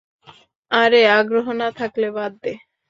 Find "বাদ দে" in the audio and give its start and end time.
2.11-2.53